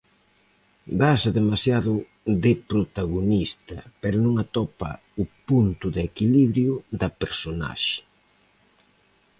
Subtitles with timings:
[1.01, 1.93] Dáse demasiado
[2.43, 7.99] de protagonista pero non atopa o punto de equilibrio da personaxe.